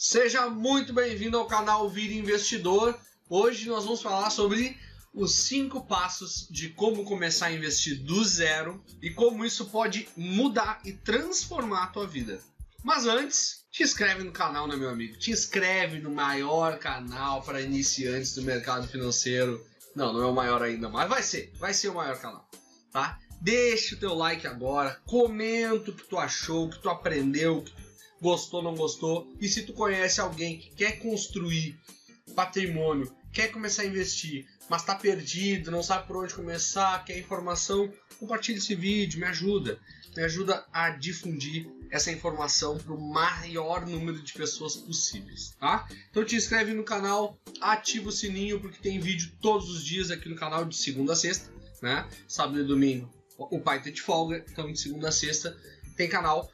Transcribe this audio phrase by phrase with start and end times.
[0.00, 2.96] Seja muito bem-vindo ao canal Vira Investidor.
[3.28, 4.78] Hoje nós vamos falar sobre
[5.12, 10.80] os cinco passos de como começar a investir do zero e como isso pode mudar
[10.84, 12.40] e transformar a tua vida.
[12.84, 15.18] Mas antes, te inscreve no canal, né, meu amigo?
[15.18, 19.60] Te inscreve no maior canal para iniciantes do mercado financeiro.
[19.96, 22.48] Não, não é o maior ainda, mas vai ser, vai ser o maior canal,
[22.92, 23.18] tá?
[23.40, 27.64] Deixa o teu like agora, comenta o que tu achou, o que tu aprendeu,
[28.20, 29.32] gostou, não gostou.
[29.40, 31.78] E se tu conhece alguém que quer construir
[32.34, 37.90] patrimônio, quer começar a investir, mas está perdido, não sabe por onde começar, quer informação,
[38.18, 39.78] compartilhe esse vídeo, me ajuda.
[40.16, 45.86] Me ajuda a difundir essa informação para o maior número de pessoas possíveis, tá?
[46.10, 50.28] Então te inscreve no canal, ativa o sininho porque tem vídeo todos os dias aqui
[50.28, 52.08] no canal de segunda a sexta, né?
[52.26, 55.56] Sábado e domingo o pai tá de folga, então de segunda a sexta
[55.96, 56.50] tem canal,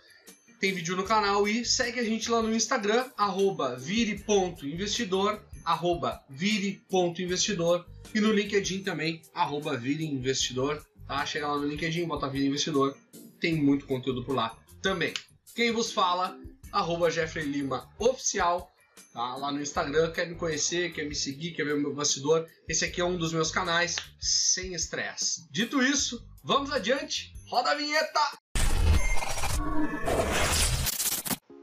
[0.61, 7.85] tem vídeo no canal e segue a gente lá no Instagram, arroba vire.investidor, arroba vire.investidor
[8.15, 11.27] e no LinkedIn também, arroba vireinvestidor, tá?
[11.27, 12.97] Chega lá no LinkedIn, bota Vire Investidor,
[13.41, 15.13] tem muito conteúdo por lá também.
[15.55, 16.39] Quem vos fala,
[16.73, 18.73] arroba Jeffrey Lima Oficial,
[19.13, 19.35] tá?
[19.37, 22.85] lá no Instagram, quer me conhecer, quer me seguir, quer ver o meu bastidor, esse
[22.85, 25.49] aqui é um dos meus canais, sem estresse.
[25.51, 28.44] Dito isso, vamos adiante, roda a vinheta!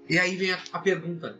[0.10, 1.40] E aí vem a, a pergunta,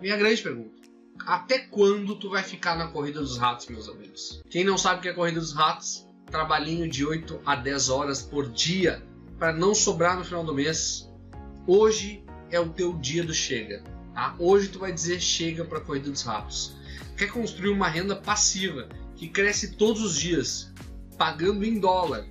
[0.00, 0.82] vem a grande pergunta.
[1.26, 4.42] Até quando tu vai ficar na corrida dos ratos, meus amigos?
[4.48, 7.90] Quem não sabe o que é a corrida dos ratos, trabalhinho de 8 a 10
[7.90, 9.02] horas por dia
[9.38, 11.10] para não sobrar no final do mês.
[11.66, 13.84] Hoje é o teu dia do chega.
[14.14, 14.34] Tá?
[14.38, 16.76] Hoje tu vai dizer chega para a corrida dos ratos.
[17.16, 20.72] Quer construir uma renda passiva que cresce todos os dias,
[21.18, 22.26] pagando em dólar,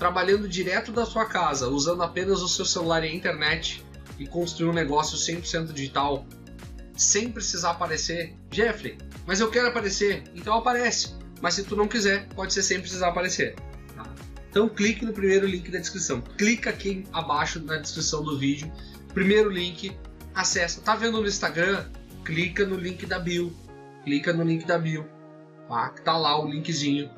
[0.00, 3.84] trabalhando direto da sua casa, usando apenas o seu celular e a internet
[4.18, 6.24] e construir um negócio 100% digital,
[6.96, 8.34] sem precisar aparecer.
[8.50, 11.14] Jeffrey, mas eu quero aparecer, então aparece.
[11.42, 13.54] Mas se tu não quiser, pode ser sem precisar aparecer.
[13.94, 14.10] Tá?
[14.48, 16.22] Então clique no primeiro link da descrição.
[16.22, 18.72] Clica aqui abaixo na descrição do vídeo.
[19.12, 19.94] Primeiro link,
[20.34, 20.80] acessa.
[20.80, 21.84] Tá vendo no Instagram?
[22.24, 23.54] Clica no link da bio.
[24.02, 25.06] Clica no link da bio.
[25.68, 27.10] Tá, tá lá o linkzinho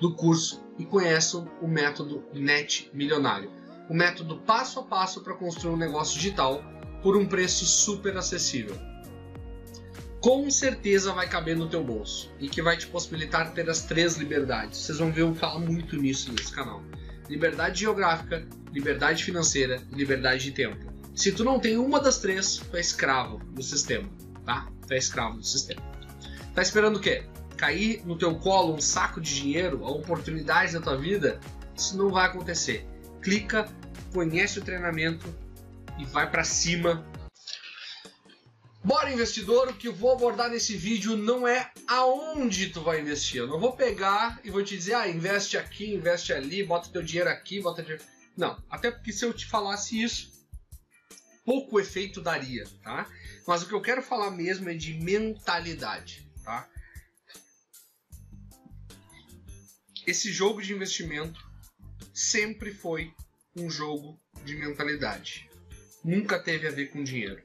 [0.00, 3.50] do curso e conhece o método Net Milionário.
[3.88, 6.62] O método passo a passo para construir um negócio digital
[7.02, 8.76] por um preço super acessível.
[10.20, 14.16] Com certeza vai caber no teu bolso e que vai te possibilitar ter as três
[14.16, 14.80] liberdades.
[14.80, 16.82] Vocês vão ver eu falar muito nisso nesse canal.
[17.28, 20.92] Liberdade geográfica, liberdade financeira e liberdade de tempo.
[21.14, 24.08] Se tu não tem uma das três, tu é escravo do sistema,
[24.44, 24.68] tá?
[24.86, 25.82] Tu é escravo do sistema.
[26.54, 27.24] Tá esperando o quê?
[27.58, 31.40] Cair no teu colo um saco de dinheiro, a oportunidade da tua vida?
[31.76, 32.86] Isso não vai acontecer.
[33.20, 33.68] Clica,
[34.14, 35.26] conhece o treinamento
[35.98, 37.04] e vai para cima.
[38.82, 43.38] Bora investidor, o que eu vou abordar nesse vídeo não é aonde tu vai investir.
[43.38, 47.02] Eu não vou pegar e vou te dizer, ah, investe aqui, investe ali, bota teu
[47.02, 47.98] dinheiro aqui, bota teu...
[48.36, 50.30] Não, até porque se eu te falasse isso,
[51.44, 53.08] pouco efeito daria, tá?
[53.46, 56.68] Mas o que eu quero falar mesmo é de mentalidade, tá?
[60.08, 61.38] Esse jogo de investimento
[62.14, 63.12] sempre foi
[63.54, 65.50] um jogo de mentalidade.
[66.02, 67.42] Nunca teve a ver com dinheiro.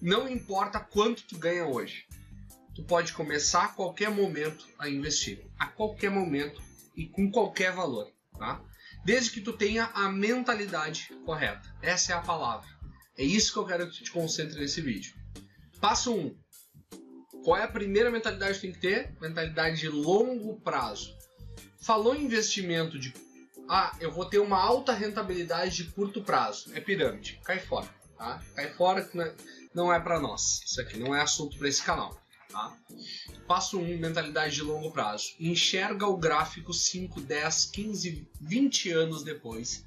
[0.00, 2.06] Não importa quanto tu ganha hoje.
[2.74, 6.62] Tu pode começar a qualquer momento a investir, a qualquer momento
[6.96, 8.64] e com qualquer valor, tá?
[9.04, 11.76] Desde que tu tenha a mentalidade correta.
[11.82, 12.70] Essa é a palavra.
[13.18, 15.12] É isso que eu quero que tu te concentre nesse vídeo.
[15.78, 16.20] Passo 1.
[16.24, 16.38] Um,
[17.44, 19.14] qual é a primeira mentalidade que tem que ter?
[19.20, 21.19] Mentalidade de longo prazo.
[21.80, 23.12] Falou em investimento de
[23.68, 26.70] ah, eu vou ter uma alta rentabilidade de curto prazo.
[26.74, 27.40] É pirâmide.
[27.44, 28.42] Cai fora, tá?
[28.54, 29.16] Cai fora que
[29.72, 30.60] não é, é para nós.
[30.64, 32.76] Isso aqui não é assunto para esse canal, tá?
[33.46, 35.34] Passo 1, um, mentalidade de longo prazo.
[35.38, 39.84] Enxerga o gráfico 5, 10, 15, 20 anos depois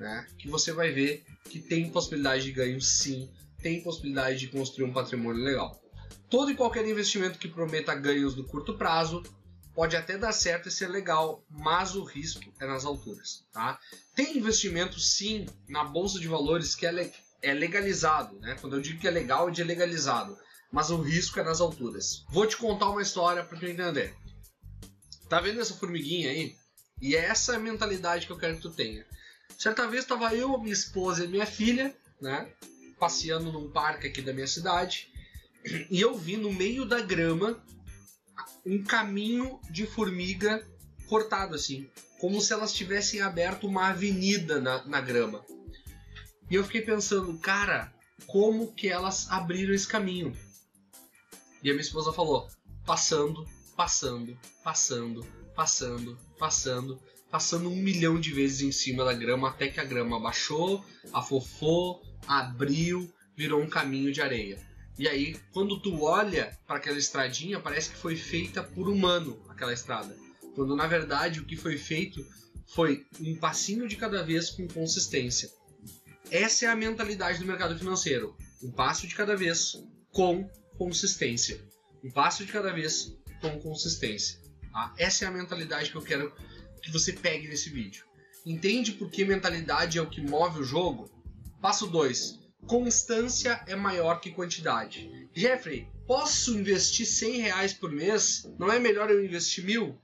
[0.00, 0.26] né?
[0.38, 3.30] Que você vai ver que tem possibilidade de ganho sim,
[3.62, 5.80] tem possibilidade de construir um patrimônio legal.
[6.28, 9.22] Todo e qualquer investimento que prometa ganhos no curto prazo
[9.80, 13.80] pode até dar certo e ser legal, mas o risco é nas alturas, tá?
[14.14, 17.10] Tem investimento sim na bolsa de valores que é,
[17.40, 18.58] é legalizado, né?
[18.60, 20.36] Quando eu digo que é legal, é de legalizado,
[20.70, 22.26] mas o risco é nas alturas.
[22.28, 24.14] Vou te contar uma história para tu entender.
[25.30, 26.54] Tá vendo essa formiguinha aí?
[27.00, 29.06] E é essa a mentalidade que eu quero que tu tenha.
[29.56, 32.52] Certa vez estava eu, minha esposa e minha filha, né,
[32.98, 35.10] passeando num parque aqui da minha cidade,
[35.90, 37.64] e eu vi no meio da grama
[38.64, 40.66] um caminho de formiga
[41.08, 45.44] cortado assim, como se elas tivessem aberto uma avenida na, na grama.
[46.50, 47.92] E eu fiquei pensando, cara,
[48.26, 50.36] como que elas abriram esse caminho.
[51.62, 52.48] E a minha esposa falou:
[52.84, 53.44] passando,
[53.76, 59.80] passando, passando, passando, passando, passando um milhão de vezes em cima da grama até que
[59.80, 64.58] a grama baixou, afofou, abriu, virou um caminho de areia.
[65.00, 69.72] E aí, quando tu olha para aquela estradinha, parece que foi feita por humano aquela
[69.72, 70.14] estrada.
[70.54, 72.22] Quando na verdade o que foi feito
[72.66, 75.50] foi um passinho de cada vez com consistência.
[76.30, 78.36] Essa é a mentalidade do mercado financeiro.
[78.62, 79.72] Um passo de cada vez
[80.12, 81.66] com consistência.
[82.04, 84.38] Um passo de cada vez com consistência.
[84.70, 84.94] Tá?
[84.98, 86.30] Essa é a mentalidade que eu quero
[86.82, 88.04] que você pegue nesse vídeo.
[88.44, 91.10] Entende por que mentalidade é o que move o jogo?
[91.58, 92.39] Passo 2.
[92.66, 95.28] Constância é maior que quantidade.
[95.34, 98.48] Jeffrey, posso investir 100 reais por mês?
[98.58, 99.98] Não é melhor eu investir mil?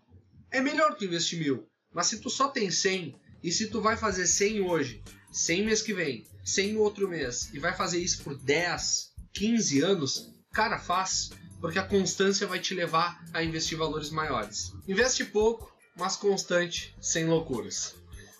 [0.50, 1.68] É melhor tu investir mil.
[1.92, 5.82] Mas se tu só tem 100 e se tu vai fazer 100 hoje, 100 mês
[5.82, 10.78] que vem, 100 no outro mês e vai fazer isso por 10, 15 anos, cara,
[10.78, 11.30] faz,
[11.60, 14.72] porque a constância vai te levar a investir valores maiores.
[14.88, 17.94] Investe pouco, mas constante, sem loucuras.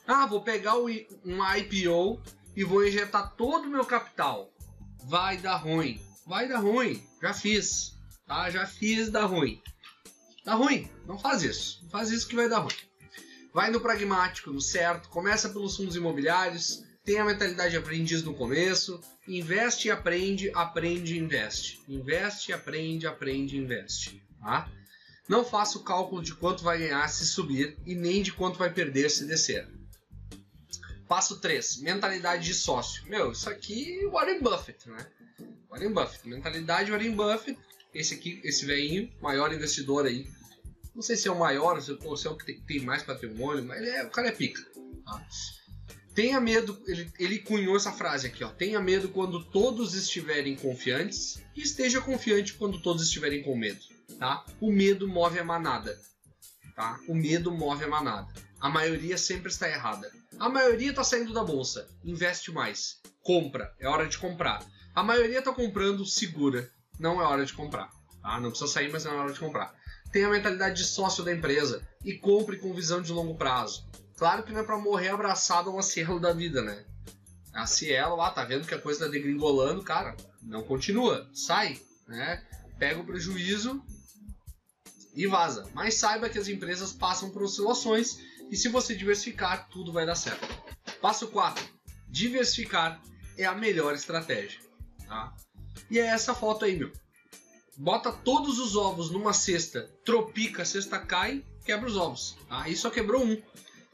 [0.06, 2.22] Ah, vou pegar um IPO
[2.56, 4.50] e vou injetar todo o meu capital.
[5.04, 6.00] Vai dar ruim.
[6.26, 7.06] Vai dar ruim.
[7.22, 7.94] Já fiz.
[8.26, 8.50] Tá?
[8.50, 9.62] Já fiz, dá ruim.
[10.44, 10.90] Dá ruim.
[11.06, 11.80] Não faz isso.
[11.82, 12.74] Não faz isso que vai dar ruim.
[13.52, 15.08] Vai no pragmático, no certo.
[15.10, 16.82] Começa pelos fundos imobiliários.
[17.04, 19.00] Tem a mentalidade de aprendiz no começo.
[19.28, 21.80] Investe e aprende, aprende e investe.
[21.88, 24.22] Investe, aprende, aprende e investe.
[24.40, 24.68] Tá?
[25.28, 28.72] Não faça o cálculo de quanto vai ganhar se subir e nem de quanto vai
[28.72, 29.68] perder se descer.
[31.08, 33.06] Passo 3, mentalidade de sócio.
[33.06, 35.06] Meu, isso aqui Warren Buffett, né?
[35.70, 37.58] Warren Buffett, mentalidade Warren Buffett.
[37.94, 40.28] Esse aqui, esse velhinho, maior investidor aí.
[40.94, 43.82] Não sei se é o maior ou se é o que tem mais patrimônio, mas
[43.82, 44.62] é, o cara é pica.
[45.04, 45.26] Tá?
[46.14, 48.48] Tenha medo, ele, ele cunhou essa frase aqui, ó.
[48.48, 53.80] Tenha medo quando todos estiverem confiantes e esteja confiante quando todos estiverem com medo,
[54.18, 54.42] tá?
[54.58, 55.94] O medo move a manada,
[56.74, 56.98] tá?
[57.06, 58.32] O medo move a manada.
[58.60, 60.10] A maioria sempre está errada.
[60.38, 61.88] A maioria está saindo da bolsa.
[62.04, 63.00] Investe mais.
[63.22, 63.74] Compra.
[63.78, 64.64] É hora de comprar.
[64.94, 66.70] A maioria está comprando, segura.
[66.98, 67.90] Não é hora de comprar.
[68.22, 68.40] Tá?
[68.40, 69.74] Não precisa sair, mas não é hora de comprar.
[70.10, 73.86] Tenha a mentalidade de sócio da empresa e compre com visão de longo prazo.
[74.16, 76.84] Claro que não é para morrer abraçado a uma Cielo da vida, né?
[77.52, 81.28] A Cielo lá, tá vendo que a coisa tá degringolando, cara, não continua.
[81.34, 82.42] Sai, né?
[82.78, 83.82] Pega o prejuízo
[85.14, 85.68] e vaza.
[85.74, 88.18] Mas saiba que as empresas passam por oscilações
[88.50, 90.46] e se você diversificar, tudo vai dar certo.
[91.00, 91.64] Passo 4.
[92.08, 93.00] Diversificar
[93.36, 94.60] é a melhor estratégia.
[95.06, 95.34] Tá?
[95.90, 96.92] E é essa foto aí, meu.
[97.76, 102.36] Bota todos os ovos numa cesta, tropica, a cesta cai, quebra os ovos.
[102.48, 102.80] Aí tá?
[102.80, 103.40] só quebrou um.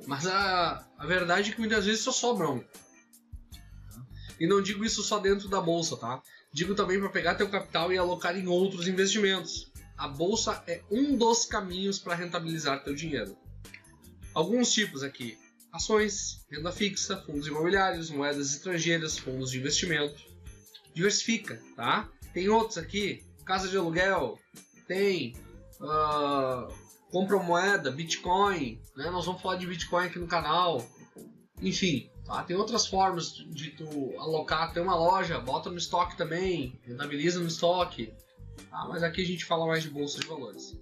[0.07, 2.65] Mas a, a verdade é que muitas vezes só sobra um.
[4.39, 6.23] E não digo isso só dentro da bolsa, tá?
[6.53, 9.71] Digo também para pegar teu capital e alocar em outros investimentos.
[9.97, 13.37] A bolsa é um dos caminhos para rentabilizar teu dinheiro.
[14.35, 15.39] Alguns tipos aqui:
[15.73, 20.23] ações, renda fixa, fundos imobiliários, moedas estrangeiras, fundos de investimento.
[20.95, 22.09] Diversifica, tá?
[22.33, 24.39] Tem outros aqui: casa de aluguel,
[24.87, 25.35] tem
[25.81, 26.73] uh,
[27.11, 29.11] compra moeda, Bitcoin, né?
[29.11, 30.85] Nós vamos falar de Bitcoin aqui no canal.
[31.61, 32.43] Enfim, tá?
[32.43, 37.47] Tem outras formas de tu alocar, tem uma loja, bota no estoque também, rentabiliza no
[37.47, 38.13] estoque.
[38.71, 38.87] Tá?
[38.89, 40.77] Mas aqui a gente fala mais de bolsa de valores.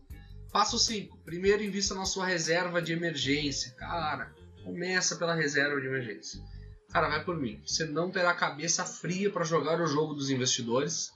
[0.53, 1.19] Passo 5.
[1.19, 3.73] Primeiro invista na sua reserva de emergência.
[3.73, 6.43] Cara, começa pela reserva de emergência.
[6.91, 7.63] Cara, vai por mim.
[7.65, 11.13] Você não terá cabeça fria para jogar o jogo dos investidores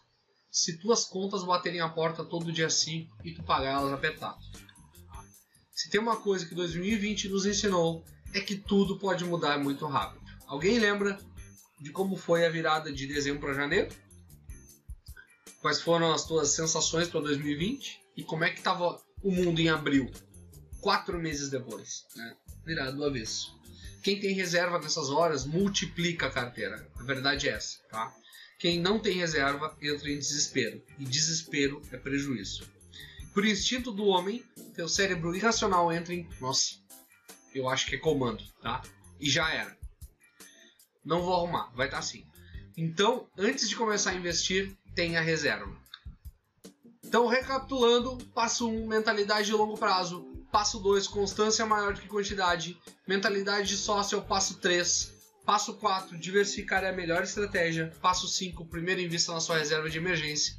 [0.50, 4.38] se tuas contas baterem a porta todo dia 5 e tu pagar elas apertado.
[5.72, 10.24] Se tem uma coisa que 2020 nos ensinou é que tudo pode mudar muito rápido.
[10.46, 11.18] Alguém lembra
[11.80, 13.92] de como foi a virada de dezembro para janeiro?
[15.60, 18.00] Quais foram as tuas sensações para 2020?
[18.16, 20.10] E como é que estava o mundo em abril,
[20.82, 22.36] quatro meses depois, né?
[22.64, 23.58] virado do avesso.
[24.02, 26.86] Quem tem reserva nessas horas multiplica a carteira.
[26.94, 28.14] A verdade é essa, tá?
[28.58, 32.70] Quem não tem reserva entra em desespero e desespero é prejuízo.
[33.32, 36.76] Por instinto do homem, teu cérebro irracional entra em, nossa,
[37.54, 38.82] eu acho que é comando, tá?
[39.18, 39.76] E já era.
[41.02, 42.26] Não vou arrumar, vai estar tá assim.
[42.76, 45.74] Então, antes de começar a investir, tenha reserva.
[47.14, 50.26] Então, recapitulando, passo 1, um, mentalidade de longo prazo.
[50.50, 52.76] Passo 2, constância maior do que quantidade.
[53.06, 55.14] Mentalidade de sócio passo 3.
[55.46, 57.92] Passo 4, diversificar é a melhor estratégia.
[58.02, 60.56] Passo 5, primeiro invista na sua reserva de emergência.